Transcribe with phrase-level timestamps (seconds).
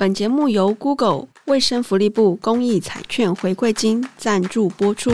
[0.00, 5.10] 本节目由 Google 卫生福利部公益彩券回馈金赞助播出。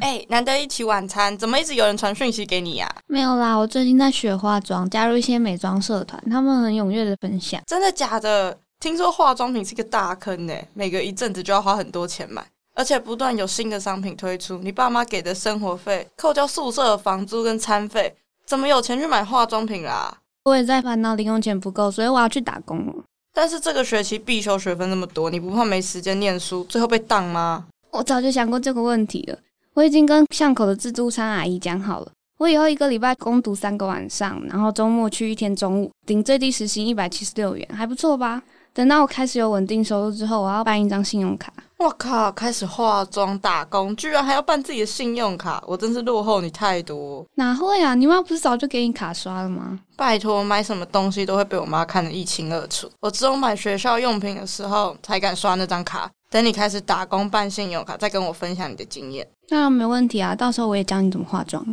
[0.00, 2.98] 哎、欸，难得一起晚餐，怎么一直有人传讯息给你呀、啊？
[3.06, 7.62] 没有啦，我最近在学化妆，加入一些美妆社团，他们很踊跃的分享。
[7.68, 8.58] 真的假的？
[8.80, 12.44] 听说化妆品是个大坑呢，每隔一阵子就要花很多钱买，
[12.74, 14.58] 而且不断有新的商品推出。
[14.58, 18.16] 你爸妈给的生活费，扣掉宿舍的房租跟餐费。
[18.46, 20.18] 怎么有钱去买化妆品啦？
[20.44, 22.94] 我也在烦恼零用钱不够，所以我要去打工了。
[23.32, 27.66] 但是这个学期必修学分那么多，你不怕没时间念书，最后被当吗？
[27.90, 29.38] 我早就想过这个问题了。
[29.74, 38.42] 我已经跟巷口的自助餐阿姨讲好了，我以后一个礼拜攻读三个晚上，然后周末去一天中午，顶最低时薪一百七十六元，还不错吧？
[38.74, 41.52] 等到我开始有稳定收入之后，我要办一张信用卡。
[41.82, 42.30] 我靠！
[42.30, 47.26] 开始化妆打工，居然还要办自己的信用卡，我真是落后你太多。
[47.34, 47.92] 哪会啊？
[47.96, 49.80] 你妈不是早就给你卡刷了吗？
[49.96, 52.88] 拜托，买什么东西都会被我妈看得一清二楚。
[53.00, 56.08] 我只有买学校用品的时候才敢刷那张卡。
[56.30, 59.26] 等你开始打工办信用卡，再跟我分享你的经验。
[59.48, 61.66] 那没问题啊，到时候我也教你怎么化妆。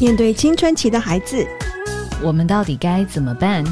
[0.00, 1.46] 面对青春期的孩子。
[2.22, 3.62] 我们到底该怎么办？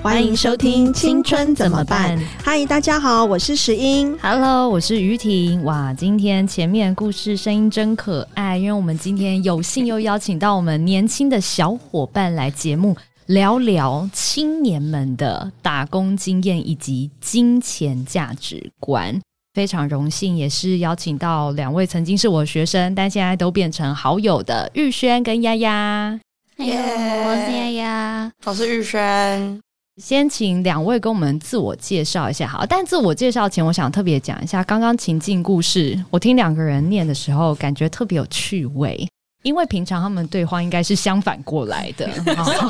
[0.00, 2.16] 欢迎收听《青春怎么办》。
[2.44, 4.16] 嗨，大家好，我是石英。
[4.22, 5.62] Hello，我是于婷。
[5.64, 12.96] 哇，今天前面故事声音真可爱，因为我们今天有幸又邀请到我们年轻的小伙伴来节目
[13.26, 19.20] 聊聊青年们的打工经验以及金钱价值观。
[19.52, 26.20] 非常荣幸，也是邀请到两位曾经是我的学生，但现在都变成好友的玉轩跟丫丫。
[26.58, 29.60] 耶，yeah, 我是丫丫，我是玉轩。
[29.98, 32.64] 先请两位跟我们自我介绍一下，好。
[32.64, 35.98] 但自我介绍前，我想特别讲一下刚刚情境故事。
[36.08, 39.08] 我听两个人念的时候，感觉特别有趣味，
[39.42, 42.08] 因为平常他们对话应该是相反过来的。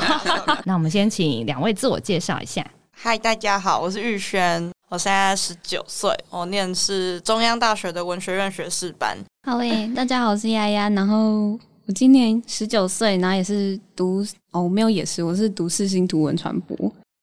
[0.65, 2.67] 那我们先请两位自我介绍一下。
[2.93, 9.19] 嗨，大家好，我是玉轩，我现在十九岁，我念是中央大学的文学院学士班。
[9.47, 11.59] 好诶，大家好，我是丫丫，然后。
[11.87, 16.77] 我今年十九岁，然后也是读哦，没有也是，我是读四星图文传播。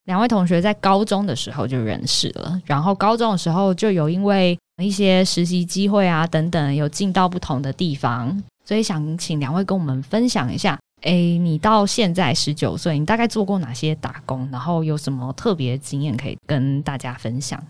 [0.05, 10.77] 两位同学在高中的时候就认识了，然后高中的时候就有因为一些实习机会啊等等，有进到不同的地方，所以想请两位跟我们分享一下。
[11.01, 14.47] 哎，你到现在十九岁，你大概做过哪些打工？
[14.51, 17.61] 然后有什么特别经验可以跟大家分享？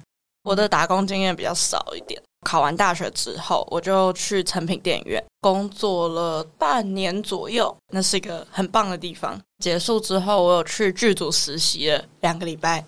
[0.43, 2.21] 我的打工经验比较少一点。
[2.45, 9.37] 考完大学之后，我就去成品电影院工作了半年左右，那是一个很棒的地方。
[9.63, 12.85] 结束之后，我有去剧组实习了两个礼拜，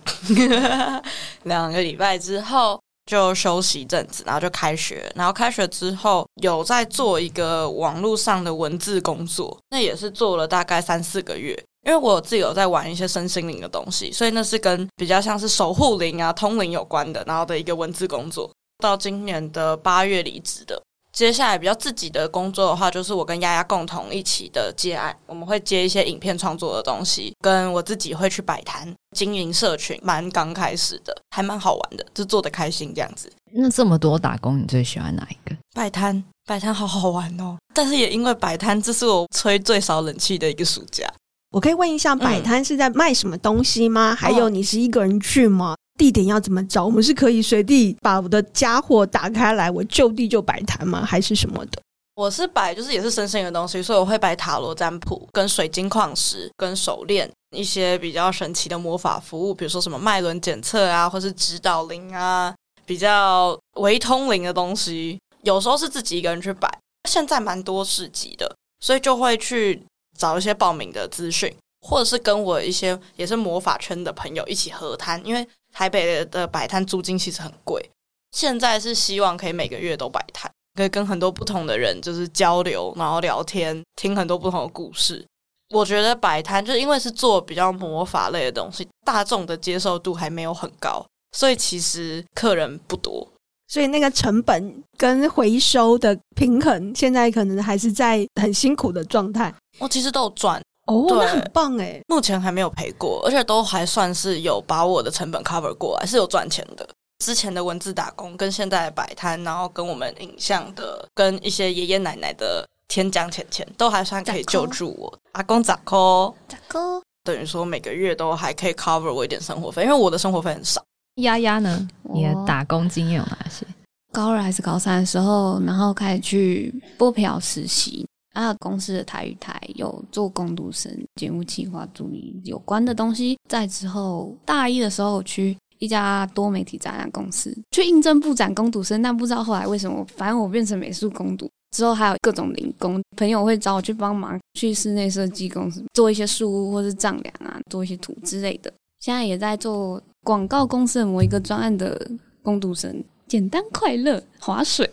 [1.43, 5.11] 两个礼拜之后就休息一阵子，然后就开学。
[5.15, 11.57] 然后开学之后，有在做一个网络上的文字工作，那也是做了大概三四个月。
[11.85, 18.51] 因为我自己有在玩一些身心灵的东西，所以那是跟比较像是守护灵啊、通灵有关的，然后的一个文字工作。
[18.77, 33.31] 到今年的八月离职的，接下来比较自己的工作的话，就是我跟丫丫共同一起的接案，我们会接一些影片创作的东西，跟我自己会去摆摊经营社群，蛮刚开始的，还蛮好玩的，就做的开心这样子。
[33.53, 35.55] 那这么多打工，你最喜欢哪一个？
[35.73, 37.57] 摆摊，摆摊好好玩哦！
[37.73, 41.07] 但是也因为摆摊，这是我吹最少冷气的一个暑假。
[41.51, 44.11] 我可以问一下，摆摊是在卖什么东西吗？
[44.11, 45.75] 嗯、还有你是一个人去吗？
[45.97, 46.85] 地点要怎么找？
[46.85, 51.03] 我们是可以随地把我的家伙打开来，我就地就摆摊吗？
[51.03, 51.81] 还是什么的？
[52.15, 62.53] 我是摆，就是也是生鲜的东西，所以我会摆塔罗占卜、跟水晶矿石、跟手链，一些比较神奇的魔法服务，比如说什么脉轮检测啊，或是指导灵啊，
[62.85, 65.19] 比较微通灵的东西。
[65.43, 66.67] 有时候是自己一个人去摆，
[67.07, 69.83] 现在蛮多市集的，所以就会去
[70.17, 75.47] 找一些报名的资讯，或者是跟我一些也是魔法圈的朋友一起合摊，因为。
[75.77, 77.87] 台北的摆摊租金其实很贵，
[78.31, 85.23] 现在是希望可以每个月都摆摊，可以跟很多不同的人就是交流，然后聊天，听很多不同的故事。
[85.69, 93.27] 我觉得摆摊就是因为是做比较魔法类的东西，大众的接受度还没有很高，所以其实客人不多，
[93.67, 99.53] 所以那个成本跟回收的平衡，现在可能还是在很辛苦的状态。
[99.77, 100.59] 我其实都有赚。
[100.87, 102.01] 哦，对那很棒哎！
[102.07, 106.87] 目前还没有赔过，而且都还算是有把我的成本 cover 过来，是有赚钱的。
[107.23, 115.09] 之前的文字打工跟现在的摆摊，然后跟我们影像的，跟一些爷爷奶奶的天降钱钱，都还算可以救助我。
[115.09, 116.33] 扣阿公咋抠？
[116.47, 117.01] 咋抠？
[117.23, 120.81] 等于说每个月都还可以 cover 我一点生活费，因为我的生活费很少。
[121.15, 121.87] 丫丫呢？
[122.03, 123.65] 你的打工经验有哪些？
[124.13, 128.07] 高二还是高三的时候，然后开始去剥皮寮实习，
[128.37, 133.35] 还有公司的台语台有做工读生节目企划助理有关的东西。
[133.49, 141.49] 在之后大一的时候去一家多媒体展览公司去应征布展攻读生，但不知道后来为什么，反正我变成美术攻读。
[141.75, 148.71] 之后还有各种零工，朋友会找我去帮忙，去室内设计公司做一些树屋或是丈量啊，做一些图之类的。
[148.99, 152.09] 现在也在做广告公司的某一个专案的
[152.43, 153.03] 攻读生。
[153.27, 154.89] 简单快乐划水，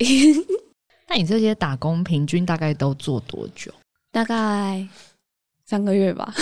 [1.14, 3.72] 那你这些打工平均大概都做多久？
[4.10, 4.84] 大概
[5.64, 6.34] 三个月吧。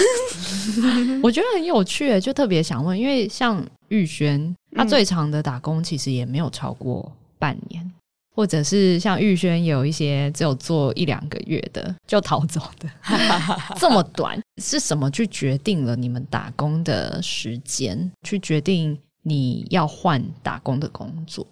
[1.22, 7.92] 我觉得很有趣，就特别想问，因为像玉轩，他最长的打工其实也没有超过半年，嗯、
[8.34, 12.88] 或者是像玉轩有一些只有做一两个月的就逃走的，
[13.76, 18.10] 这么短是什么去决定了你们打工的时间？
[18.26, 21.46] 去决定你要换打工的工作？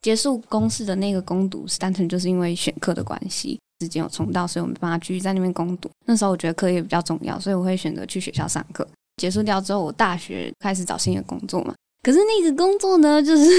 [0.00, 5.90] 结束公司的那个攻读是单纯就是因为选课的关系，时间有冲到，所以我没办法继续在那边攻读。
[6.06, 8.86] 那时候我觉得课业比较重要，所以我会选择去学校上课。
[9.16, 11.74] 结束掉之后，我大学开始找新的工作嘛。
[12.04, 13.50] 可是那个工作呢， 就是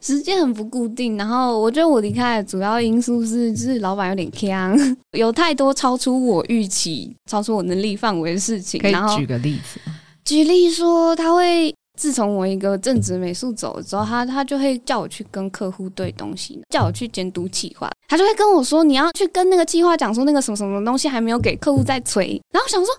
[0.00, 1.16] 时间很不固定。
[1.16, 8.80] 然后我觉得我离开的主要因素是，就是老板有点锵，有太多超出我预期、超出我能力范围的事情。
[8.80, 9.80] 可以举个例子？
[10.24, 11.74] 举例说，他会。
[12.02, 17.88] 自从我一个正职美术走了之后，他他就会叫我去跟客户对东西，叫我去监督企划。
[18.08, 22.92] 他就会跟我说：“你要去跟那个企划讲说那个什么什么东西还没有给客户在催。”然后我想说，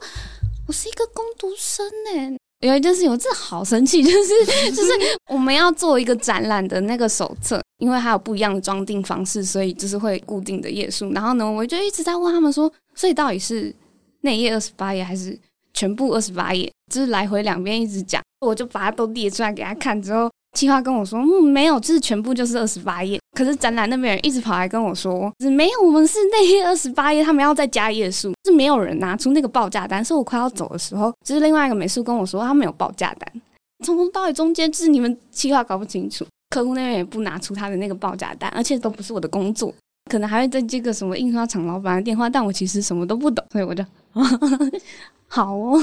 [0.70, 1.86] 我是一个工读生
[2.16, 2.38] 呢。
[2.62, 4.94] 有一件事情我真的好生气，就是就是
[5.30, 11.12] 我们要做一个展览的那个手册，因为还有不一样的装订方式，所以就是会固定的页数。
[11.12, 13.76] 然后呢，我就一直在问他们说：“所以到底是
[14.22, 15.38] 那一页二十八页，还是
[15.74, 18.23] 全部二十八页？”就是来回两边一直讲。
[18.44, 30.06] 我就把它都列出来给他看，之后企划跟我说：“嗯，没有，就是全部就是二十八页。”可是展览那边人一直跑来跟我说：“是没有，我们是那页二十八页，他们要再加页数。”是没有人拿出那个报价单。
[30.06, 33.42] 是我快要走的时候，就是另外一个美术跟我说他没有报价单。
[33.84, 39.74] 从头到尾中间就是你们企划搞不清楚，客户那边也不拿出他的那个报价单，而且都不是我的工作，
[40.12, 43.84] 可能还会再接个什么印刷厂老板的电话，但我其实什么都不懂，所以我就
[45.28, 45.80] 好哦。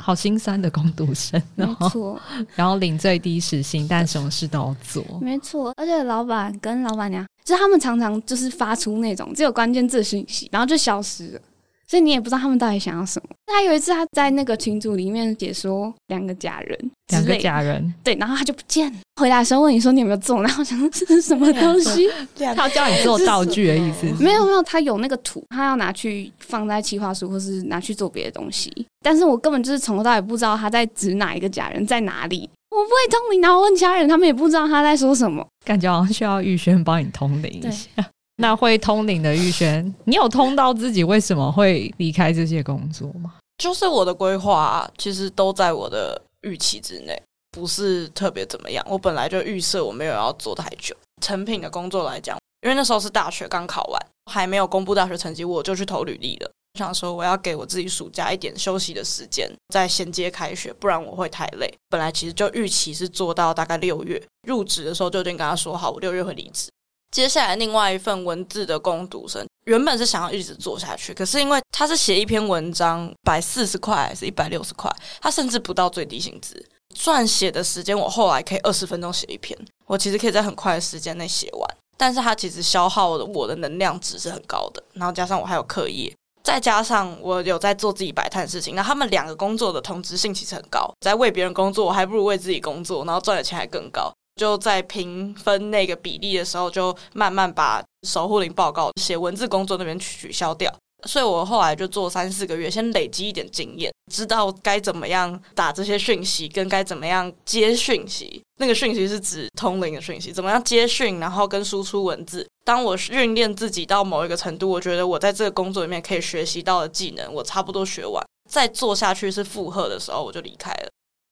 [0.00, 2.20] 好心酸的工读生，没错，
[2.56, 5.72] 然后领最低时薪，但什么事都要做，没错。
[5.76, 11.40] 而且老板跟老板娘，就是他们常常就是发出那种只有关键字讯息，然后就消失了。
[11.86, 13.28] 所以你也不知道他们到底想要什么。
[13.46, 18.98] 他有一次他在那个群组里面解说两个假人，两个假人，对，然后他就不见了。
[19.20, 22.08] 回答的时候问你说你有没有做，然后想说这是什么东西？
[22.34, 24.06] 他要教你做道具的意思？
[24.18, 28.72] 没有没有，他有那个图，他要拿去放在企划书，或是拿去做别的东西。
[29.02, 32.48] 但是我根本就是从头到尾不知道他在指哪一个假人在哪里。
[32.70, 35.46] 我不会通灵，然后问其他人，他们也不知道他在说什么。
[35.66, 37.88] 感觉好像需要玉轩帮你通灵一下。
[38.38, 43.34] 那会通灵的玉轩，你有通到自己为什么会离开这些工作吗？
[43.58, 48.84] 就是我的规划其实都在我的预期之内，不是特别怎么样。
[48.88, 50.96] 我本来就预设我没有要做太久。
[51.22, 54.00] 成品的工作来讲，因为那时候是大学刚考完，
[54.30, 56.50] 还没有公布大学成绩，我就去投履历了。
[56.78, 61.68] 想说我要给我自己暑假一点休息的时间，再衔接开学，不然我会太累。
[61.88, 66.70] 本来其实就预期是做到大概六月入职的时候，就已经跟他说好，我六月会离职。
[67.10, 74.88] 接下来另外一份文字的工读生，原本是想要一直做下去，可是因为他是写一篇文章，百四十块还是一百六十块，
[75.20, 76.64] 他甚至不到最低薪资。
[76.96, 94.12] 撰写的时间我后来可以二十分钟写一篇，我其实可以在很快的时间内写完，但是它其实消耗的我的能量值是很高的，然后加上我还有课业，再加上我有在做自己摆摊的事情，那他们两个工作的同质性其实很高，在为别人工作，我还不如为自己工作，然后赚的钱还更高。
[94.36, 100.72] 就在平分那个比例的时候，就慢慢把守护灵报告写文字工作那边取消掉。
[101.06, 108.42] 所以我后来就做三四个月，先累积一点经验，知道该怎么样打这些讯息，跟该怎么样接讯息。
[108.58, 112.46] 那个讯息是指通灵的讯息，怎么样接讯，然后跟输出文字。
[112.64, 120.90] 当我训练自己到某一个程度，我觉得我在这个工作里面可以学习到的技能，我差不多学完，再做下去是负荷的时候，我就离开了。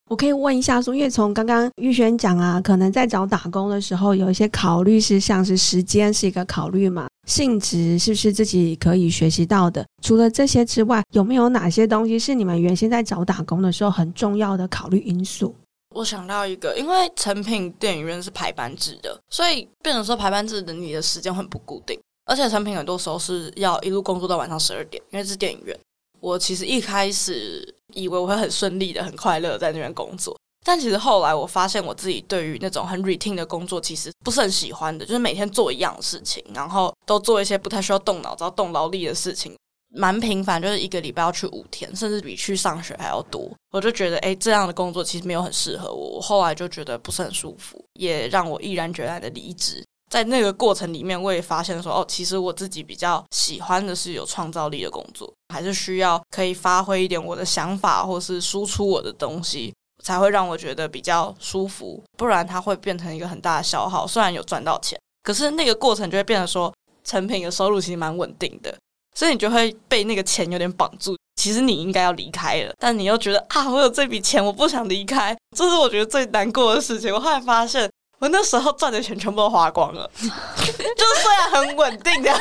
[0.08, 9.87] 我可以问一下说，因为从刚刚玉轩讲啊，可能在找打工的时候，有一些考虑是像是时间是一个考虑嘛，性质是不是自己可以学习到的？
[10.02, 15.54] 除了这些之外，有没有哪些东西是你们原先在找打工的时候很重要的考虑因素？
[15.94, 25.78] 我想到一个，因为成品电影院是排班制的，所以变成说排班制的你的时间很不固定，而且成品很多时候是要一路工作到晚上十二点，因为是电影院。
[26.20, 30.37] 我其实一开始以为我会很顺利的、很快乐在那边工作，
[30.68, 39.56] 但其实后来我发现，我自己对于那种很 routine 的工作，其实不是很喜欢的，就是每天做一样事情，然后都做一些不太需要动脑、只要动劳力的事情，
[39.96, 43.50] 蛮频繁，就是一个礼拜要去五天，甚至比去上学还要多。
[43.70, 46.16] 我就觉得，哎，这样的工作其实没有很适合我。
[46.16, 49.82] 我后来就觉得不是很舒服，也让我毅然决然的离职。
[50.10, 59.72] 在那个过程里面，我也发现说，哦，其实我自己比较喜欢的是有创造力的工作，还是需要可以发挥一点我的想法，或是输出我的东西。
[60.02, 64.07] 才会让我觉得比较舒服，不然它会变成一个很大的消耗。
[64.07, 66.73] 虽然有赚到钱，可是那个过程就会变得说，
[67.05, 68.75] 成品的收入其实蛮稳定的，
[69.14, 71.17] 所以你就会被那个钱有点绑住。
[71.37, 77.12] 其实你应该要离开了，但你又觉得啊，我有这笔钱，我不想离开，这是我觉得最难过的事情。
[77.14, 77.88] 我后来发现。
[78.18, 82.32] 我那时候赚的钱全部都花光了， 就是虽然很稳定的、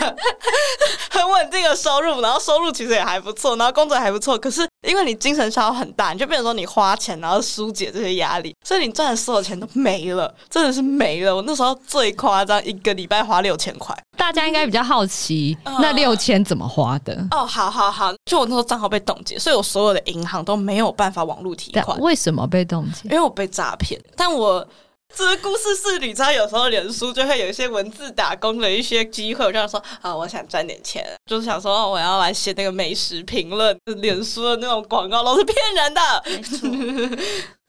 [1.11, 11.35] 很稳定的收入，然后收入其实也还不错，然后工作也还不错，可是因为你精神消耗很大，你就变成说你花钱然后疏解这些压力，所以你赚的所有钱都没了，真的是没了。
[11.35, 13.95] 我那时候最夸张，一个礼拜花六千块。
[14.17, 17.15] 大家应该比较好奇，那六千怎么花的？
[17.29, 21.99] 哦，好好好，就我那时候账号被冻结，所以我所有的银行都没有办法网络提款。
[21.99, 23.09] 为什么被冻结？
[23.09, 24.67] 因为我被诈骗，但我。
[25.15, 29.43] 这个故事是你知道，有时候脸书就会有一些文字打工的一些机会。
[29.43, 33.75] 我就想说啊，我想赚点钱，就是想说我要来写那个美食评论。
[33.97, 36.01] 脸书的那种广告都是骗人的。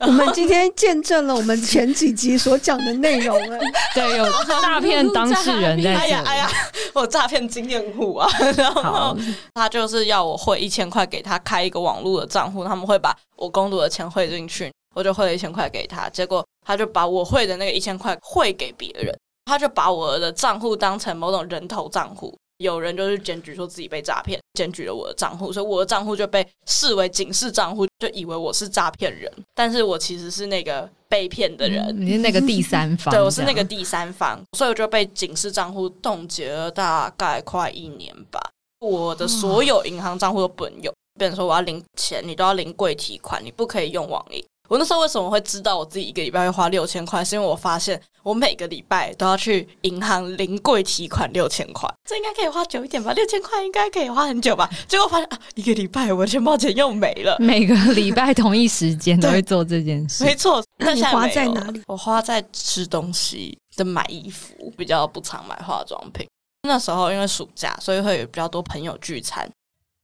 [0.00, 3.58] 我们今天见证了我们前几集所讲的内容了。
[3.94, 5.96] 对，有诈骗当事人在这里。
[5.96, 6.50] 哎呀哎呀，
[6.92, 8.28] 我诈骗经验户啊。
[8.58, 9.16] 然后
[9.54, 14.70] 他就是要我汇一千块给他开一个网络的账户，他们会把我工作的钱汇进去。
[14.94, 22.36] 我就汇了一千块给他，结果他就把我汇的那个一千块汇给别人，他就把我的账户当成某种人头账户。
[22.58, 29.32] 有人就是检举说自己被诈骗，检举了我的账户，所以我的账户就被视为警示账户，就以为我是诈骗人。
[29.54, 38.40] 但是我其实是那个被骗的人，你是那个第三方， 对，我是那个第三方，所以我就被警示账户冻结了大概快一年吧。
[38.80, 44.44] 我的所有银行账户都不能用，变成说我要领钱，你都要领柜提款，你不可以用网银。
[44.68, 47.24] 我那时候为什么会知道我自己一个礼拜会花六千块？
[47.24, 53.12] 是因为我发现我每个礼拜都要去银行临柜提款六千块，这应该可以花久一点吧？
[53.14, 54.68] 六千块应该可以花很久吧？
[54.86, 57.36] 结果发现啊，一个礼拜我的钱包钱又没了。
[57.40, 60.62] 每个礼拜同一时间都会做这件事， 没错。
[60.76, 61.82] 那你花在哪里？
[61.86, 66.28] 我花在吃东西跟买衣服，比较不常买化妆品。
[66.68, 69.48] 那时候因为暑假，所以会有比较多朋友聚餐。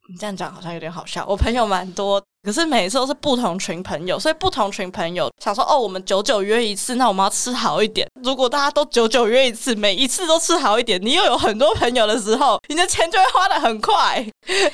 [0.09, 1.27] 你这样讲好像有点好笑。
[1.29, 8.07] 我朋友蛮多，可是每次都是不同群朋友，所以不同群朋友想说哦，我们久久约一次，那我们要吃好一点。
[8.23, 14.23] 如果大家都久久约一次，每一次都吃好一点，你又有很多朋友的时候，你的钱就会花的很快，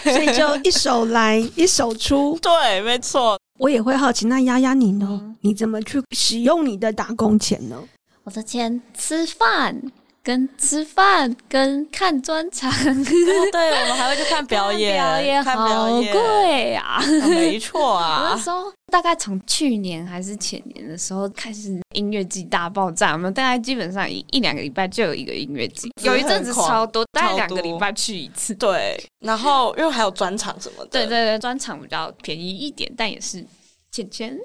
[0.03, 2.37] 所以就一手来一手出。
[2.43, 3.39] 对，没错。
[3.61, 5.37] 我也会好奇，那丫丫你呢？
[5.43, 7.77] 你怎么去使用你的打工钱呢？
[8.25, 9.81] 我的钱吃饭。
[10.23, 13.05] 跟吃饭，跟看专场，哦、
[13.53, 16.85] 对，我们还会去看表演，表演，看表演，好贵啊！
[16.85, 28.55] 啊没错啊， 那时候大概从去年还是前年的时候开始，音乐季大爆炸，我们大概基本上一一两个礼拜就有一个音乐季，有一阵子超多，大概两个礼拜去一次。
[28.55, 33.43] 对，然后因为还有专场什么的，对对对，专场比较便宜一点，但也是
[33.91, 34.37] 钱钱。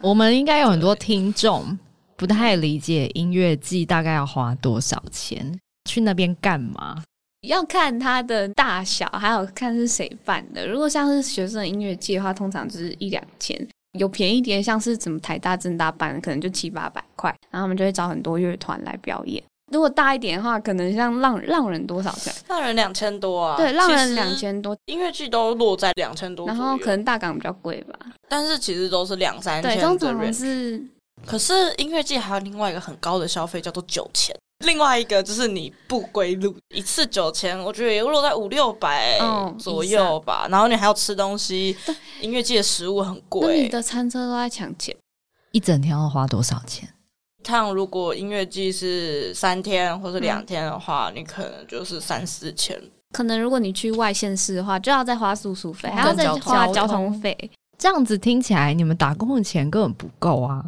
[0.00, 1.78] 我们应该有很多听众。
[2.24, 5.54] 不太理解音乐季大概要花多少钱？
[5.86, 7.02] 去那边干嘛？
[7.46, 10.66] 要看它的大小，还有看是谁办的。
[10.66, 13.68] 如果像是学生的音乐季的话，通常就是一两千。
[13.98, 17.28] 有便宜点，像是怎么台大、正大办，可能就七八百块。
[17.50, 19.44] 然后他们就会找很多乐团来表演。
[19.70, 22.32] 如果大一点的话，可能像浪浪人多少钱？
[22.48, 23.58] 浪人两千多啊。
[23.58, 26.46] 对，浪人两千多，音乐剧都落在两千多。
[26.46, 27.98] 然后可能大港比较贵吧，
[28.30, 29.76] 但是其实都是两三千。
[29.76, 30.82] 对，通常是。
[31.26, 34.34] 可是音乐季还有另外一个很高的消费，叫做酒钱。
[34.64, 39.18] 另外一个就是你不归路，一次酒钱，我觉得也落在五六百
[39.58, 40.46] 左右吧。
[40.48, 41.76] 然后你还要吃东西，
[42.20, 44.96] 音乐季的食物很贵，你的餐车都在抢钱。
[45.50, 46.88] 一整天要花多少钱？
[47.40, 52.80] 一趟如果音乐季是三天或是两天的话，嗯，你可能就是三四千。
[53.12, 57.36] 可能如果你去外县市的话，就要再花住宿费，还要再花交通费。
[57.76, 60.64] 这样子听起来，你们打工的钱根本不够啊。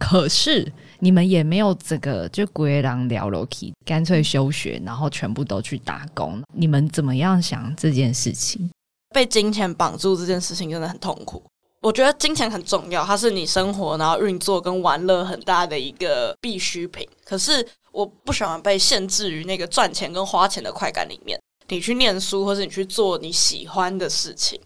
[0.00, 0.66] 可是
[0.98, 6.42] 你们也没有这个，就鬼狼聊楼梯，干脆休学，然后全部都去打工。
[6.56, 8.68] 你们怎么样想这件事情？
[9.14, 11.42] 被金钱绑住这件事情真的很痛苦。
[11.82, 17.06] 我觉得金钱很重要，它是你生活然后运作跟玩乐很大的一个必需品。
[17.24, 21.38] 可是我不喜欢被限制于那个赚钱跟花钱的快感里面。
[21.68, 24.60] 你去念书，或是你去做你喜欢的事情。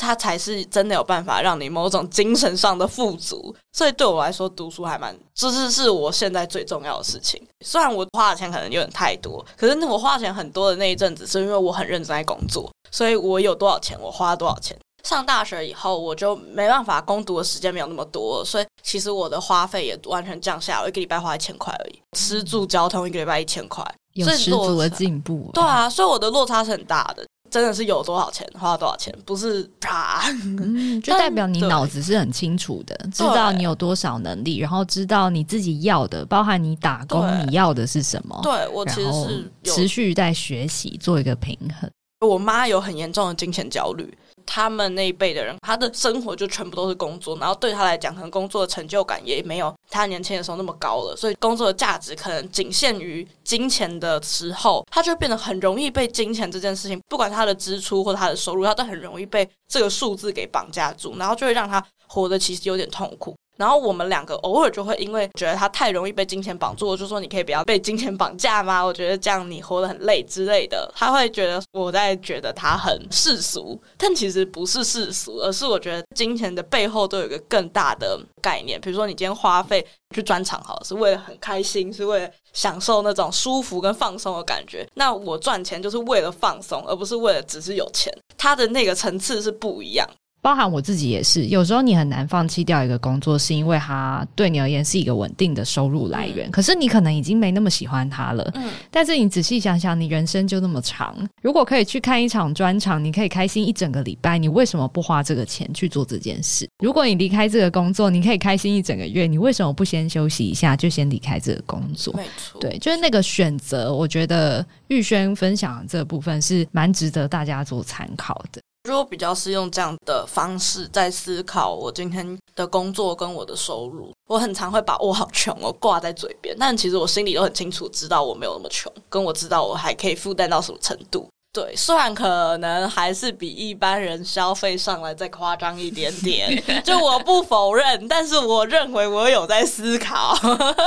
[0.00, 3.54] 它才是真的有办法让你某种精神上的富足。
[3.72, 7.40] 所以对我来说，读书还蛮，这是是我现在最重要的事情。
[7.64, 14.76] 虽然我花的钱可能有点太多，可是我花钱很多的那一阵子，是因为我很认真在工作，所以我有多少钱，我花多少钱。
[15.02, 25.50] 上大学以后，我就没办法攻读的时间没有那么多，所以其实我的花费也完全降下来，我一个礼拜花一千块而已，吃住交通一个礼拜一千块，有十足的进步。
[25.54, 38.38] 对啊，所以我的落差是很大的，真的是有多少钱花多少钱，不是啪，嗯，就代表你脑子是很清楚的，知道你有多少能力，然后知道你自己要的，包含你打工你要的是什么。
[38.42, 41.90] 对，我其实是持续在学习，做一个平衡。
[42.26, 44.16] 我妈有很严重的金钱焦虑。
[44.52, 63.36] 他们那一辈的人，他的生活就全部都是工作，然后对他来讲，可能工作的成就感也没有他年轻的时候那么高了，所以工作的价值可能仅限于金钱的时候，他就变得很容易被金钱这件事情，不管他的支出或他的收入，他都很容易被这个数字给绑架住，然后就会让他活得其实有点痛苦。
[63.60, 68.82] 然后我们两个偶尔就会因为觉得他太容易被金钱绑住，就说，你可以不要被金钱绑架吗？
[68.82, 70.90] 我觉得这样你活得很累之类的。
[70.96, 78.80] 他会觉得我在觉得他很世俗，但其实不是世俗，而是我觉得金钱的背后都有一个更大的概念。
[78.80, 84.88] 比如说你今天花费去专场，好了，是为了很开心，是为了享受那种舒服跟放松的感觉。
[84.94, 88.10] 那我赚钱就是为了放松，而不是为了只是有钱。
[88.38, 90.08] 他的那个层次是不一样。
[90.42, 96.48] 包含我自己也是，有时候你很难放弃掉一个工作，是因为它对你而言是一个稳定的收入来源。
[96.48, 98.50] 嗯、可是你可能已经没那么喜欢它了。
[98.54, 98.70] 嗯。
[98.90, 106.68] 但是你仔细想想，你人生就那么长，如果可以去看一场专场，你可以开心一整个礼拜，你为什么不花这个钱去做这件事？
[106.82, 112.14] 如果你离开这个工作，你可以开心一整个月，你为什么不先休息一下，就先离开这个工作？
[112.16, 112.60] 没错。
[112.60, 118.60] 对，就是那个选择，我觉得玉轩分享的这部分是蛮值得大家做参考的。
[118.90, 131.28] 如果比较是用这样的方式在思考我今天的工作跟我的收入，我很常会把我好穷哦挂在嘴边，但其实我心里都很清楚，知道我没有那么穷，跟我知道我还可以负担到什么程度。
[131.52, 140.36] 对，虽然可能还是比一般人消费上来再夸张一点点， 就我不否认，但是我认为我有在思考，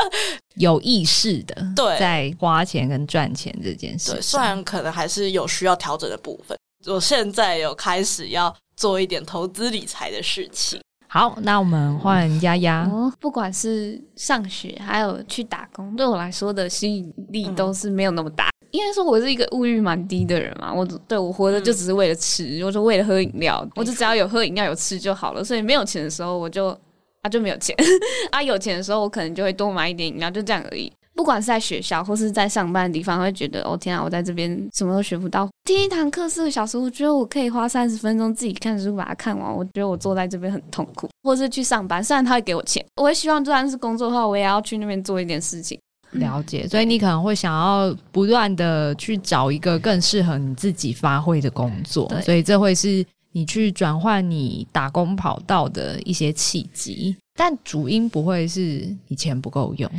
[0.56, 4.12] 有意识的对在花钱跟赚钱这件事。
[4.12, 6.58] 对，虽然可能还是有需要调整的部分。
[6.88, 10.80] 我现在有开始要做一点投资理财的事情。
[11.08, 12.89] 好，那我们换丫丫。
[12.91, 18.50] 哦，不管是上学还有去打工，对我来说的吸引力都是没有那么大。
[18.72, 25.43] 应该说我是一个物欲蛮低的人嘛，我对我活着就只是为了吃，我就为了喝饮料，我就只要有喝饮料有吃就好了。
[25.43, 26.69] 所以没有钱的时候，我就
[27.22, 27.76] 啊就没有钱；
[28.32, 30.91] 啊有钱的时候，我可能就会多买一点饮料，就这样而已。
[31.15, 35.47] 不管是在学校或是在上班的地方，会觉得哦天啊，我在这边什么都学不到。
[35.63, 39.54] 听一堂课四个小时，我觉得我可以花三十分钟自己看书把它看完。
[39.54, 41.10] 我觉得我坐在这边很痛苦。
[41.21, 45.80] 或是去上班，虽然他会给我钱，我也希望就算是工作的话，我也要去那边做一点事情。
[46.12, 57.15] 了解，所以你可能会想要不断的去找一个更适合你自己发挥的工作，所以这会是你去转换你打工跑道的一些契机。
[57.36, 59.89] 但主因不会是你钱不够用。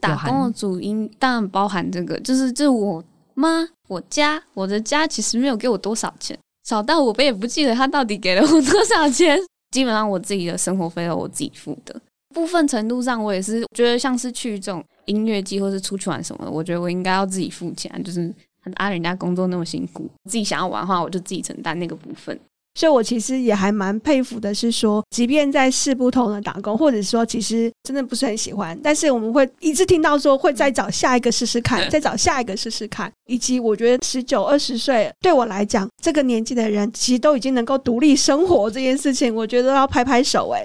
[0.00, 3.02] 打工的主因当然包含这个，就是这我
[3.34, 9.38] 妈我家我的家其实没有给我多少钱，少到我也不记得他到底给了我多少钱。
[9.70, 12.00] 基本上我自己的生活费都我自己付的，
[12.34, 18.34] 部分程度上我也是觉得像是去这种音乐季或是出去玩什么的，我觉得我应该要自己付钱，就是
[18.76, 22.38] 啊人家工作那么辛苦，自己想要玩的话我就自己承担那个部分。
[22.78, 40.64] 所以，我其实也还蛮佩服的，是说，即便在试不同的打工，或者说其实真的不是很喜欢，但是我们会一直听到说会再找下一个试试看，再找下一个试试看，以及我觉得十九二十岁对我来讲，这个年纪的人其实都已经能够独立生活这件事情，我觉得要拍拍手哎。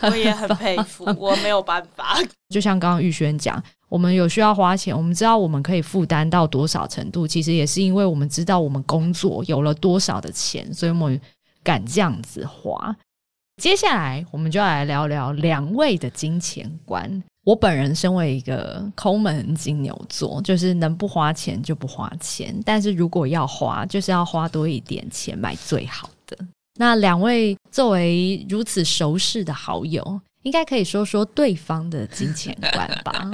[0.00, 2.18] 我也很佩服，我没有办法。
[2.50, 3.62] 就像刚刚玉轩讲。
[3.88, 11.20] 我们有需要花钱，我们知道我们可以负担到多少程度，其实也是因为我们知道我们工作有了多少的钱，所以我们
[11.62, 12.94] 敢这样子花。
[13.60, 17.22] 接下来，我们就要来聊聊两位的金钱观。
[17.44, 26.38] 我本人身为一个抠门金牛座，就是能不花钱就不花钱，但是如果要花，就是要花多一点钱买最好的。
[26.78, 33.30] 那两位作为如此熟识的好友，应该可以说说对方的金钱观吧？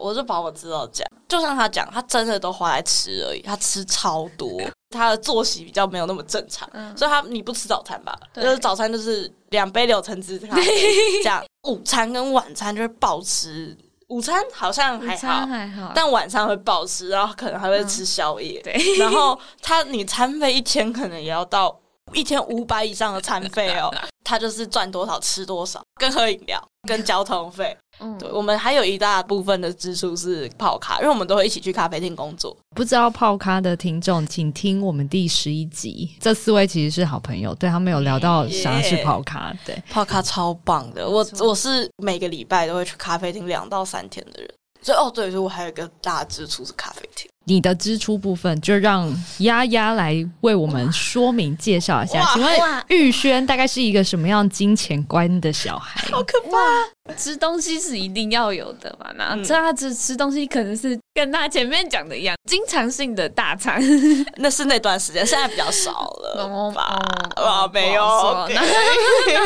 [0.00, 8.16] 我就把我知道讲，就像他讲，他真的都花来吃而已，他吃超多，他的作息比较没有那么正常，嗯、所以他你不吃早餐吧？
[8.34, 10.62] 就是早餐就是两杯柳橙汁，咖啡
[11.22, 13.76] 这样，午餐跟晚餐就是暴吃，
[14.08, 21.78] 午餐好像还好，还好，但晚上会暴吃，然后可能还会吃宵夜，嗯、对，然后他你餐费一天可能也要到
[22.12, 27.76] 一天五百以上的餐费哦， 他就是赚多少吃多少，跟喝饮料，跟交通费。
[27.98, 32.56] 嗯，对，我们还有一大部分的支出是泡咖，因为我们都会一起去咖啡厅工作。
[32.74, 36.14] 不知道泡咖的听众，请听我们第十一集。
[36.20, 41.08] 这四位其实是好朋友，对，他们有聊到啥是泡咖，对，泡咖超棒的。
[41.08, 44.50] 我我是每个礼拜都会去咖啡厅两到三天的人。
[44.82, 47.28] 所以哦，对，所以我还有一个大支出是咖啡厅。
[47.48, 52.24] 你的支出部分就让丫丫来为我们说明介绍一下。
[52.32, 56.08] 请问玉轩大概是一个什么样金钱观的小孩？
[56.10, 57.14] 好可怕！
[57.16, 59.12] 吃东西是一定要有的嘛？
[59.16, 63.80] 那这他吃吃东西可能是跟他前面讲的一样，经常性的大餐。
[64.38, 66.98] 那是那段时间，现在比较少了吧？
[67.36, 68.02] 啊，没有。
[68.48, 68.60] 然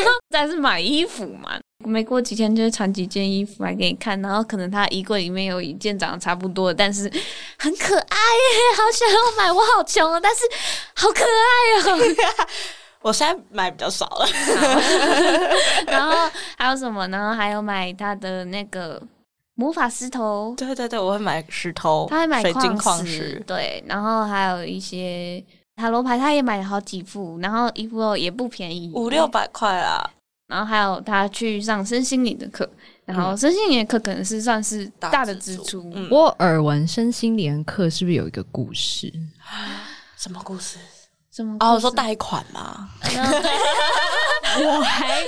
[0.03, 1.59] 后 再是买衣服嘛。
[1.85, 7.03] 没过几天就会传几件衣服来给你看，然后可能他衣柜里面有一件长得差不多的，但是
[7.57, 9.51] 很可爱耶，好想要买。
[9.51, 10.41] 我好穷哦，但是
[10.95, 12.15] 好可爱哦。
[13.01, 14.27] 我现在买比较少了。
[15.87, 17.07] 然后还有什么？
[17.07, 19.01] 然后还有买他的那个
[19.55, 20.53] 魔法石头。
[20.55, 23.43] 对对对，我会买石头，他会买水晶矿石。
[23.47, 25.43] 对，然后还有一些
[25.75, 30.07] 塔罗牌，他也买了好几副，然后一副也不便宜，五六百块啊。
[30.51, 32.69] 然后还有他去上身心灵的课，
[33.05, 35.89] 然后身心灵的课可能是算是大的支出。
[35.95, 39.09] 嗯、我耳闻身心灵课是不是有一个故事？
[40.17, 40.77] 什么故事？
[41.31, 41.55] 什么？
[41.61, 42.89] 哦，说贷款吗？
[44.59, 45.23] 我还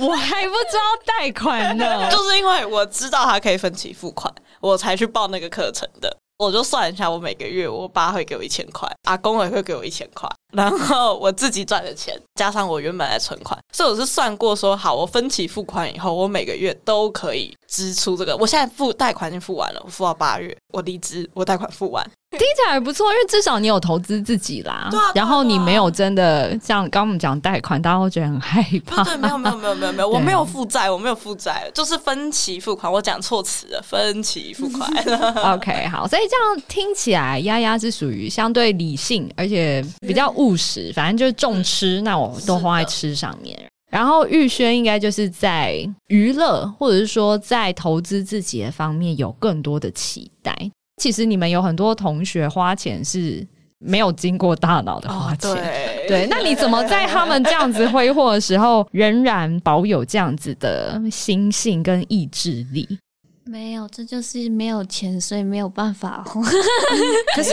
[0.00, 6.17] 我还不知道贷款呢， 就是因为我知道他可以分期付款，我才去报那个课程的。
[6.38, 18.36] 我就算一下，我每个月我爸会给我一千块，阿公也会给我一千块，然后我自己赚的钱加上我原本的存款，所以我是算过说，好，我分期付款以后，我每个月都可以支出这个。
[18.36, 22.08] 我现在付贷款已经付完了，我付到八月，我离职，我贷款付完。
[22.30, 24.88] 听起来还不错，因为至少你有投资自己啦。
[24.90, 29.02] 对啊，然后你没有真的像刚刚我们讲贷款，大家会觉得很害怕。
[29.02, 32.92] 对，没有没有没有没有没有，我没有负债，我没有负债，就是分期付款。
[32.92, 34.90] 我讲错词了，分期付款。
[35.54, 40.92] OK，好，所以这样听起来，丫丫是属于相对理性，而且比较务实。
[40.94, 43.58] 反正就是重吃，那我都花在吃上面。
[43.90, 50.54] 然后玉轩应该就是在娱乐，或者是说在投资自己的方面有更多的期待。
[50.98, 53.46] 其实你们有很多同学花钱是
[53.78, 62.98] 没有经过大脑的花钱，哦、对，对，那你怎么在他们这样子挥霍的时候，仍然保有这样子的心性跟意志力？
[63.44, 66.22] 没有，这就是没有钱，所以没有办法。
[67.34, 67.50] 可是，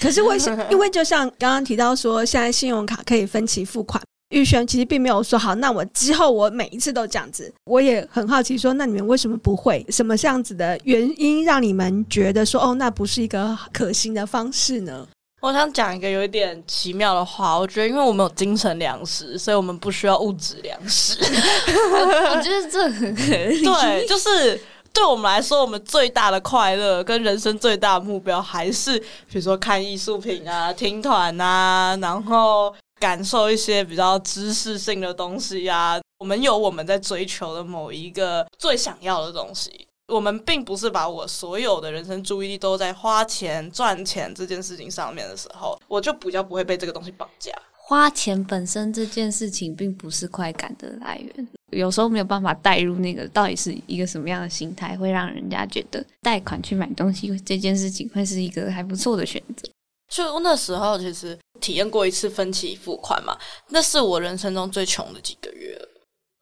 [0.00, 0.66] 可是为什么？
[0.68, 4.02] 因为就像刚刚提到说，现在信用卡可以分期付款。
[4.30, 7.50] 玉轩其实并没有说好，那我之后我每一次都这样子。
[7.64, 9.84] 我也很好奇说，那你们为什么不会？
[9.88, 15.06] 什么这样子的原因让你们觉得说，哦，那不是一个可行的方式呢？
[15.40, 21.16] 我想讲一个有一点奇妙的话，我觉得因为我们有精神粮食，所以我们不需要物质粮食。
[21.92, 23.64] 我， 我觉得这很合理。
[23.64, 24.60] 对，就是
[24.92, 32.74] 对我们来说，我们最大的快乐跟人生最大的目标，还是比如说看艺术品啊、听团啊，然后。
[32.98, 39.86] 感受一些比较知识性的东西呀，我们有我们在追求的某一个最想要的东西。
[40.08, 47.52] 我们并不是把我所有的人生注意力都在花钱赚钱这件事情上面的时候，我就比较不会被这个东西绑架。
[47.76, 59.68] 花钱本身这件事情并不是快感的来源，有时候没有办法带入那个到底是一个什么样的心态，会让人家觉得贷款去买东西这件事情会是一个还不错的选择。
[60.08, 63.36] 就那时候，其实体验过一次分期付款嘛，
[63.68, 65.78] 那是我人生中最穷的几个月。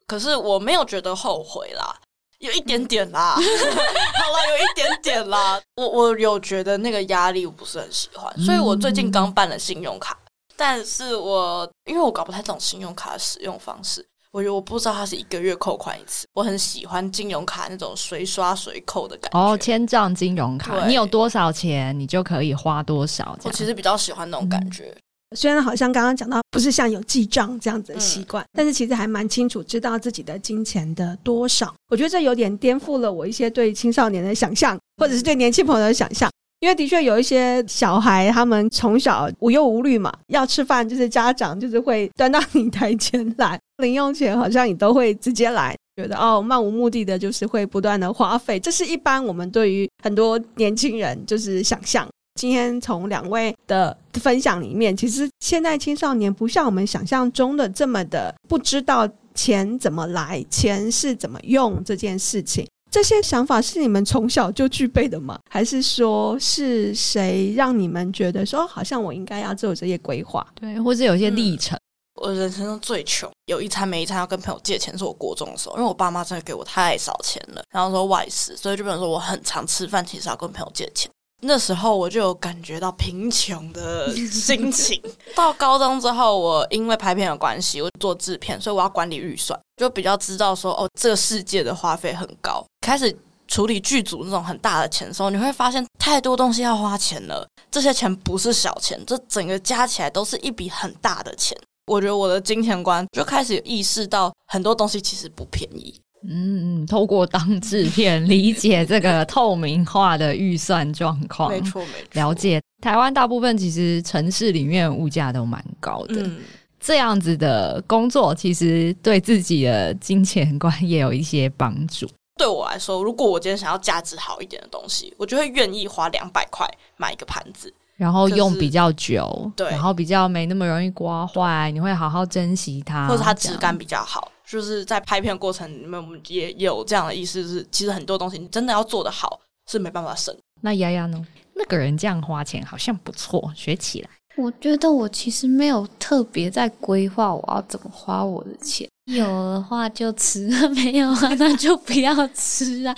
[0.05, 1.93] 可是我没有觉得后悔啦，
[2.39, 5.61] 有一点点啦， 好啦，有一点点啦。
[5.75, 10.17] 我我有觉得那个压力我不是很喜欢，所以我最近刚办了信用卡，
[10.55, 14.07] 但是我因为我搞不太懂信用卡的使用方式。
[14.31, 19.39] 我觉得我不知道它是一个月扣款一次，我很喜欢金融卡那种随刷随扣的感觉。
[19.39, 23.35] 哦，千账金融卡，你有多少钱，你就可以花多少。
[23.43, 24.93] 我其实比较喜欢那种感觉。
[24.95, 25.01] 嗯、
[25.35, 31.73] 虽然好像刚刚讲到不是像有记账这样子的习惯，嗯、但是其实还蛮清楚知道自己的金钱的多少。
[31.89, 36.29] 我觉得这有点颠覆了我一些对青少年的想象，或者是对年轻朋友的想象。
[36.59, 52.07] 因为的确有一些小孩，他们从小无忧无虑嘛，要吃饭就是家长就是会端到你台前来， 零用钱好像你都会直接来，觉得哦，漫无目的的，就是会不断的花费，这是一般我们对于很多年轻人就是想象。
[52.37, 62.65] 今天从两位的分享里面，其实现在青少年不像我们想象中的这么的不知道钱怎么来，钱是怎么用这件事情。
[62.91, 65.37] 这些想法是你们从小就具备的吗？
[65.49, 70.45] 还是说是谁让你们觉得说，好像我应该要做这些规划？
[70.55, 71.77] 对，或者有些历程。
[72.19, 81.11] 我人生中最穷，有一餐没一餐要跟朋友借钱，是我国中的时候，因为我爸妈真的给我太少钱了，然后说外食，所以就变成说我很常吃饭，其实要跟朋友借钱。
[81.41, 85.01] 那时候我就有感觉到贫穷的心情。
[85.35, 92.65] 到高中之后，我因为拍片的关系，我做制片，所以我要管理预算，就比较知道说哦，这个世界的花费很高。
[92.81, 93.15] 开始
[93.47, 97.47] 处理剧组那种很大的钱的时候，你会发现太多东西要花钱了。
[97.69, 101.55] 这些钱不是小钱，这整个加起来都是一笔很大的钱。
[101.85, 105.97] 我觉得我的金钱观就开始意识到很多东西其实不便宜。
[106.23, 112.07] 嗯嗯，透过当制片理解这个透明化的预算状况，没错没错。
[112.13, 116.39] 了解台湾大部分其实城市里面物价都蛮高的，嗯，
[116.79, 122.09] 这样子的工作其实对自己的金钱观也有一些帮助。
[122.37, 127.73] 对我来说，如果我今天想要价值好一点的东西，我就会愿意花两百块买一个盘子。
[127.95, 134.31] 然后用比较久，对，然后比较没那么容易刮坏，你会好好珍惜它，或者它质感比较好。
[134.49, 140.35] 就是在拍片过程里面，我们也有这样的意思，就是其实很多东西你真的要做得好是没办法省。
[140.61, 141.23] 那丫丫呢？
[141.53, 144.09] 那个人这样花钱好像不错，学起来。
[144.37, 152.95] 我觉得我其实没有特别在规划我要怎么花我的钱，有的话就吃， 没有啊那就不要吃啊，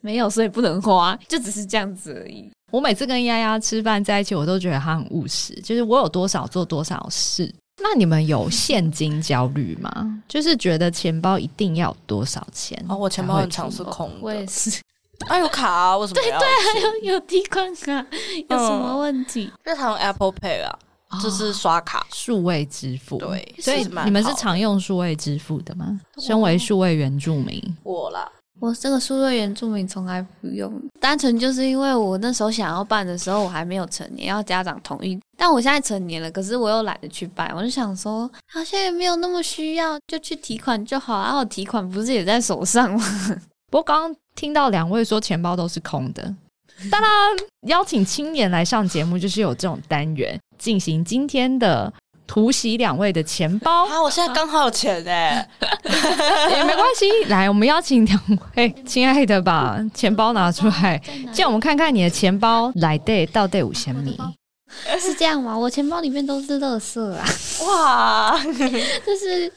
[0.00, 2.50] 没有所以不能花，就只是这样子而已。
[2.72, 7.54] 我每次跟丫丫吃饭在一起，我都觉得她很务实，就是我有多少做多少事。
[7.80, 10.22] 那你们有现金焦虑吗？
[10.28, 12.82] 就是觉得钱包一定要有多少钱？
[12.88, 14.16] 哦，我钱包很常是空的。
[14.20, 14.80] 我也是。
[15.28, 15.96] 啊， 有卡啊？
[15.96, 16.38] 为什么要？
[16.38, 17.92] 对对，还有有提款卡，
[18.48, 19.42] 有什么问题？
[19.42, 20.78] 因为他用 Apple Pay 啊，
[21.22, 23.18] 就是刷卡，数位支付。
[23.18, 26.00] 对，所以你们是常用数位支付的吗？
[26.18, 28.30] 身为数位原住民，我啦。
[28.60, 35.18] 我这个数位原住民从来不用，单纯就是因为我那时候想要办的时候，我还没有成年，要家长同意。
[35.36, 41.22] 但我现在成年了，可是我又懒得去办，我就想说，好像也没有那么需要，就去提款就好。
[41.22, 43.04] 然后提款不是也在手上吗？
[43.70, 46.22] 不过刚刚听到两位说钱包都是空的，
[46.90, 47.10] 当然
[47.68, 51.92] 邀请青年来上节目，就是有这种单元进行今天的。
[52.28, 54.00] 突袭两位的钱包啊！
[54.00, 55.48] 我现在刚好有钱哎，
[56.54, 57.24] 也没关系。
[57.28, 58.20] 来，我们邀请两
[58.54, 61.00] 位 亲爱的把钱包拿出来，
[61.32, 64.16] 这样我们看看你的钱包来对到底五千米？
[65.00, 65.58] 是这样吗？
[65.58, 67.24] 我钱包里面都是垃圾啊！
[67.66, 69.50] 哇， 这是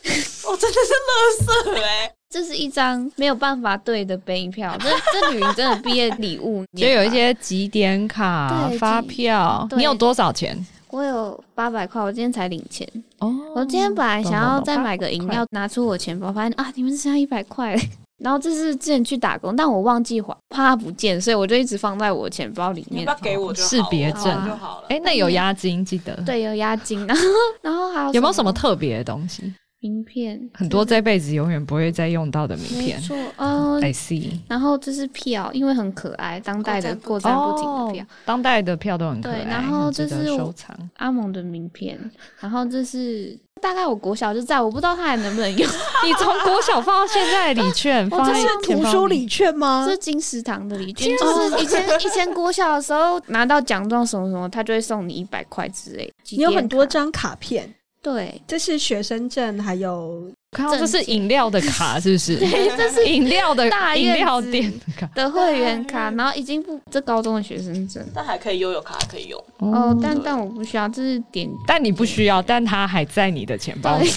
[0.48, 2.10] 我真的是垃圾哎！
[2.30, 9.68] 这是一张没有办法对的杯票，这这女人真的毕业礼物，就有一些集点卡、发票。
[9.76, 10.58] 你有多少钱？
[10.92, 12.88] 我有八百块，我今天才领钱。
[13.20, 17.76] 哦，我今天本来想要再买个饮料，拿出我钱包，发现啊，你们只剩下一百块。
[18.22, 23.04] 然后这是之前去打工，但我忘记还，怕它不见，所以我就一直放在我钱包里面。
[23.04, 24.88] 不要给我就好，识别证就好了。
[24.90, 26.14] 哎，那有押金，记得。
[26.24, 27.00] 对，有押金。
[27.08, 27.24] 然后，
[27.64, 29.52] 然后还有有没有什么特别的东西？
[29.82, 33.00] 名片很多，这辈子永远不会再用到的名片。
[33.00, 34.32] 没错，嗯，I see。
[34.48, 39.40] 然后这是票，因为很可爱，当代的过站不停的票，当代的票都很可爱。
[39.40, 42.00] 对，然后这是收藏阿蒙的名片，
[42.40, 45.68] 然后这是大概我国小就在，我不知道他还能不能用。
[46.06, 49.84] 你从国小放到现在的礼券， 放在图书礼券吗？
[49.84, 56.14] 这是金石堂的礼券，就是以前以前国小的时候拿到奖状什么什么，他就会送你一百块之类。
[56.30, 57.74] 你有很多张卡片。
[58.02, 62.38] 对，这是学生证，还有看到这是饮料的卡，是不是？
[62.42, 64.74] 对，这是饮料的大饮料店
[65.14, 69.40] 的会员卡，然后已经不这高中的学生证，但还可以悠游卡可以用。
[69.60, 74.10] 哦，但但我不需要，这是点，但你不需要，但它还在你的钱包里，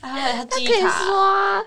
[0.00, 1.64] 哎， 它可以刷。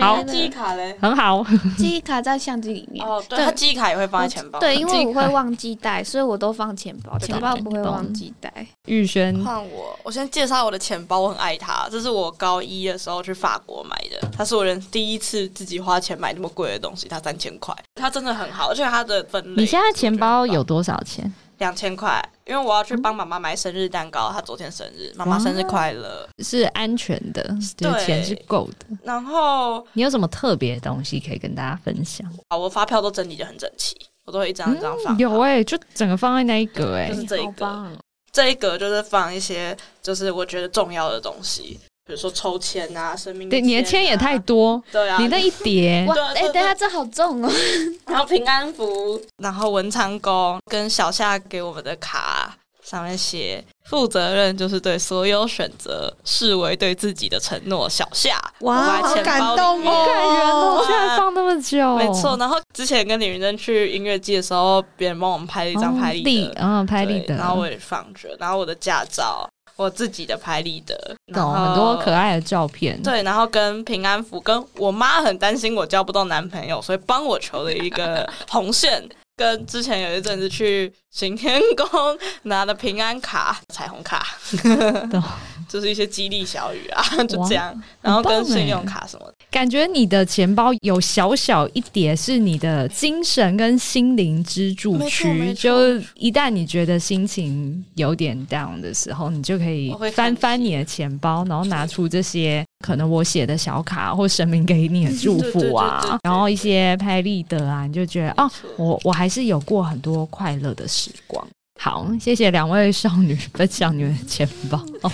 [0.00, 1.44] 好，记忆卡嘞，很好。
[1.78, 3.04] 记忆卡在相机里面。
[3.06, 4.58] 哦，对，它记忆卡也会放在钱包。
[4.58, 8.52] 对，因为我会忘记带，所以我都放钱包，钱包不会忘记带。
[8.86, 19.62] 玉轩，换我，我先介绍我的钱包，我很爱它，这是我高一的时候去法国买的，它是我人第一次自己花钱买那么贵的东西，它三千块，它真的很好，而且它的分类。
[19.62, 21.32] 你现在钱包有多少钱？
[21.58, 27.42] 两千块，因为我要去帮妈妈买生日蛋糕，她昨天生日，妈妈生日快乐，是安全的，
[27.76, 28.96] 对，钱是够的。
[29.02, 32.26] 然后你有什么特别的东西可以跟大家分享？
[32.48, 33.94] 啊，我发票都整理的很整齐，
[34.24, 35.16] 我都会一张一张放。
[35.18, 37.90] 有哎，就整个放在那一格哎，就是这一格，
[38.32, 41.78] 这一格就是放一些就是我觉得重要的东西。
[42.08, 47.52] 比如说抽签啊，生命、啊、对，你的签也太多，对啊，你那一叠，哇，哎、欸，等下这好重哦。
[48.08, 57.86] 然后平安符，然后文昌宫跟小夏给我们的卡上面写，负责任就是对所有选择视为对自己的承诺。
[57.90, 62.38] 小夏，哇，好感动哦，好感人哦，居然放那么久，没错。
[62.38, 69.46] 然后之前跟李云珍去音乐季的时候，别人帮我们拍了一张拍立得，嗯、哦，拍立得，然后我也放着，然后我的驾照。
[69.78, 73.00] 我自己的拍立得，懂很多可爱的照片。
[73.02, 79.08] 对，然后跟平安符，跟我妈很担心我交不到男朋友，所以帮我求了一个 红线。
[79.36, 84.26] 跟之前有一阵子去行天宫拿的平安卡、彩虹卡
[85.68, 87.72] 就是一些激励小语啊，就这样。
[88.02, 95.54] 然后跟信用卡什么的，感觉你的钱包有小小一叠是你的精神跟心灵支柱区。
[95.54, 102.64] 就一旦你觉得心情有点 down 的时候，你就可以翻翻你的钱包，然后拿出这些。
[102.84, 111.44] 可能我写的小卡或神明给你的祝福啊，然后一些拍立得啊，你就觉得哦，我我还是有过很多快乐的时光。
[111.80, 114.78] 好，谢谢两位少女分享你们的钱包。
[115.02, 115.10] 哦，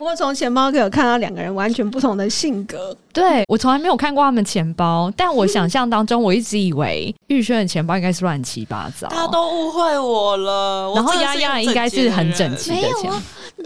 [0.00, 2.96] 不过从钱包可以有看到两个人完全不同的性格。
[3.12, 10.90] 对，我从来没有看过他们钱包，但我想象当中，我一直以为玉轩的钱包应该是乱七八糟，大家都误会我了。
[10.94, 13.20] 然后丫丫应该是很整齐的钱包。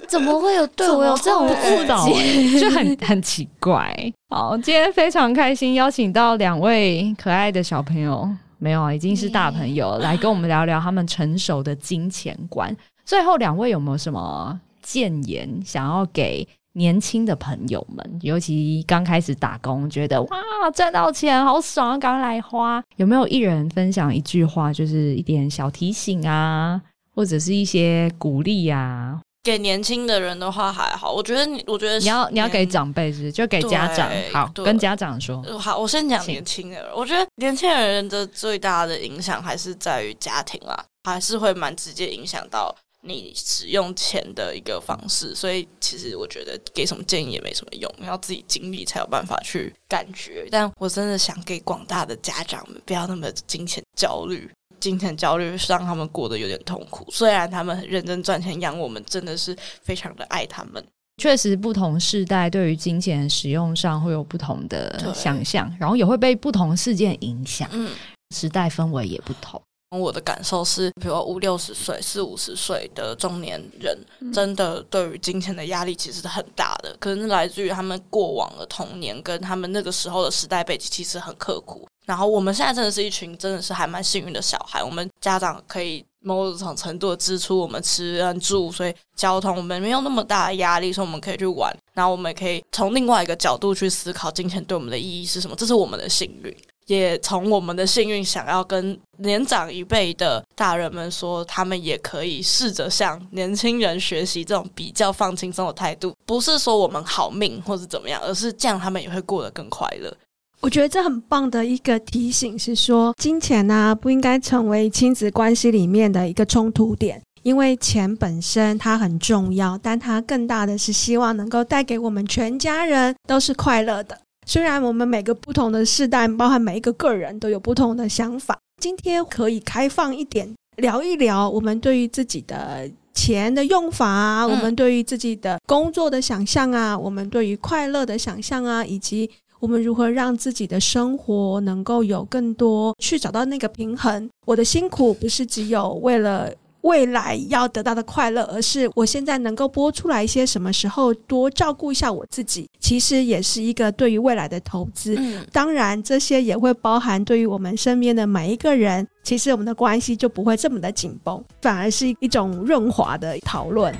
[0.08, 2.04] 怎么会有对我有这种误导？
[2.60, 3.94] 就很很奇怪。
[4.30, 12.76] 好，今天非常开心，邀请到两位可爱的小朋友，没有啊，已经是大朋友了，来跟我们聊聊他们成熟的金钱观。
[13.06, 18.18] 最后，两位有没有什么建言想要给年轻的朋友们？
[18.20, 20.38] 尤其刚开始打工，觉得哇
[20.72, 22.82] 赚到钱好爽，赶快来花。
[22.96, 26.80] 有没有一人分享一句话，就是一点小提醒啊，
[27.14, 29.20] 或者是一些鼓励啊？
[29.44, 35.78] 给年轻的人的话还好，我觉得你，我觉得你要你要给长辈是，就给家长好，跟家长说好。
[35.78, 45.34] 我先讲年轻人，我觉得年轻人的最大的影响还是在于家庭啦，还是会蛮直接影响到你使用钱的一个方式。
[45.34, 50.48] 所以其实我觉得给什么建议也没什么用，要自己经历才有办法去感觉。
[50.50, 54.50] 但我真的想给广大的家长们不要那么金钱焦虑。
[54.80, 60.84] 金钱焦虑是让他们过得有点痛苦，虽然他们很认真赚钱养我们，真的是非常的爱他们。
[61.16, 67.66] 确实，不同世代对于金钱使用上会有不同的想象，然后也会被不同事件影响。
[67.72, 67.94] 嗯，
[68.34, 69.62] 时代氛围也不同。
[69.98, 73.98] 我的感受是，比如说五六十岁、四五十岁的中年人，
[74.32, 81.86] 真的对于金钱的压力其实是很大的，可能是来自于他们过往的童年跟他们那个时候的时代背景，其实很刻苦。
[82.06, 91.74] 然后我们现在真的是一群真的是还蛮幸运的小孩，我们家长可以某种程度的支出我们吃跟住，所以交通我们没有那么大的压力，所以我们可以去玩。
[91.94, 96.54] 然后我们也可以从另外一个角度去思考金钱对我们的意义是什么，这是我们的幸运。
[96.86, 110.14] 也从我们的幸运想要跟年长一辈的大人们说，他们也可以试着向年轻人学习这种比较放轻松的态度，不是说我们好命或是怎么样，而是这样他们也会过得更快乐。
[110.60, 124.18] 我觉得这很棒的一个提醒是说，金钱呢不应该成为亲子关系里面的一个冲突点，因为钱本身它很重要，但它更大的是希望能够带给我们全家人都是快乐的。
[124.46, 139.30] 虽然我们每个不同的世代，包含每一个个人都有不同的想法，今天可以开放一点，聊一聊我们对于自己的钱的用法啊，我们对于自己的工作的想象啊，我们对于快乐的想象啊，以及。
[139.60, 144.28] 我们如何让自己的生活能够有更多去找到那个平衡？
[144.44, 146.52] 我的辛苦不是只有为了
[146.84, 155.16] 未来要得到的快乐，而是我现在能够播出来一些什么时候多照顾一下我自己，其实也是一个对于未来的投资。
[155.18, 163.94] 嗯，当然，这些也会包含对于我们身边的每一个人，其实我们的关系就不会这么的紧绷，反而是一种润滑的讨论。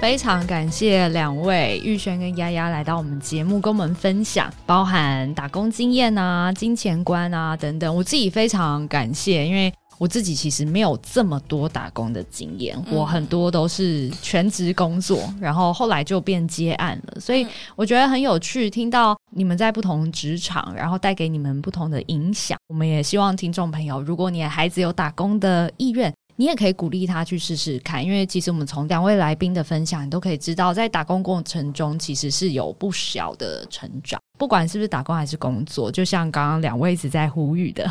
[0.00, 7.94] 非常感谢两位玉轩跟丫丫来到我们节目，跟我们分享，包含打工经验啊、金钱观啊等等。
[7.94, 17.20] 我自己非常感谢，因为我自己其实没有这么多打工的经验，我很多都是全职工作，然后后来就变接案了。
[17.20, 22.58] 所以我觉得很有趣，听到你们在不同职场，然后带给你们不同的影响。
[22.68, 26.12] 我们也希望听众朋友，如果你的孩子有打工的意愿。
[26.36, 34.20] 你也可以鼓励他去试试看，因为其实我们从两位来宾的分享，你都可以知道，在打工过程中其实是有不小的成长。
[34.36, 37.88] 不管是不是打工还是工作，就像刚刚两位一直在呼吁的，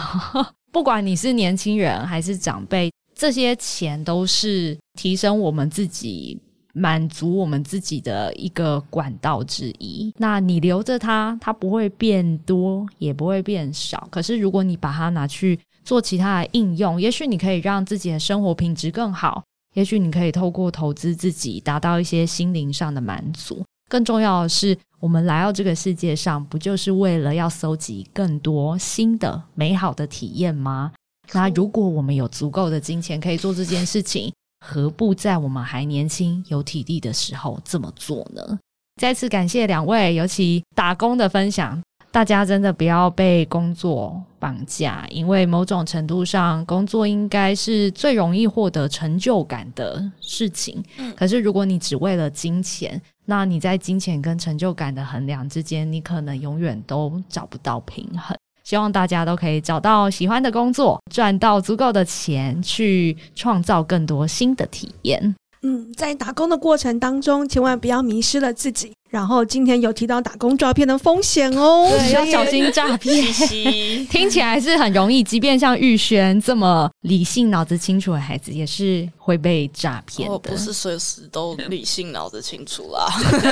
[0.74, 6.36] 不管你是年轻人还是长辈，这些钱都是提升我们自己、
[6.74, 10.12] 满足我们自己的一个管道之一。
[10.18, 14.08] 那你留着它，它不会变多，也不会变少。
[14.10, 19.44] 可是如果你把它拿去，做其他的应用，也许你可以让自己的生活品质更好，
[19.76, 23.64] 也许你可以透过投资自己达到一些心灵上的满足。
[23.94, 30.92] 更重要的是，我们来到这个世界上，不就是为了要搜集更多新的美好的体验吗？
[31.32, 34.34] 那如果我们有足够的金钱可以做这件事情，
[34.66, 38.58] 何不在我们还年轻、有体力的时候这么做呢？
[39.00, 41.80] 再次感谢两位，尤其打工的分享。
[42.14, 50.84] 大家真的不要被工作绑架，因为某种程度上，工作应该是最容易获得成就感的事情。
[51.00, 58.38] 嗯，可是如果你只为了金钱，那你在金钱跟成就感的衡量之间，你可能永远都找不到平衡。
[58.64, 65.36] 希望大家都可以找到喜欢的工作，赚到足够的钱，去创造更多新的体验。
[65.64, 68.94] 嗯，在打工的过程当中，千万不要迷失了自己。
[69.14, 73.24] 然后今天有提到打工诈骗的风险哦，对，要小心诈骗。
[74.10, 80.34] 听起来是很容易，即便像玉轩这么理性、脑子清楚的孩子，也是会被诈骗的。
[80.34, 83.08] 我不是随时都理性、脑子清楚啦。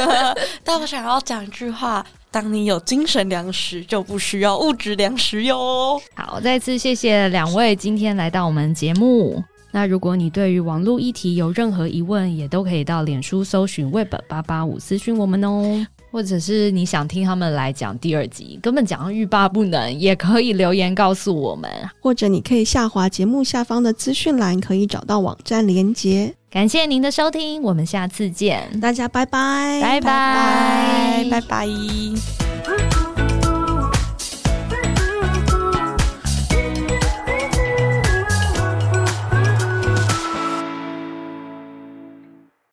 [0.65, 6.01] 但我想要讲一句话：当你有精神粮食，就不需要物质粮食哟。
[6.15, 9.43] 好，再次谢谢两位今天来到我们节目。
[9.71, 21.69] 那如果你对于网络议题有任何疑问，也都可以到脸书搜寻 Web 八八五私讯我们哦，或者是你想听他们来讲第二集，根本讲到欲罢不能，也可以留言告诉我们，
[22.01, 26.33] 或者你可以下滑节目下方的资讯栏，可以找到网站连接。
[26.49, 32.50] 感谢您的收听，我们下次见，大家拜拜，拜拜，拜拜。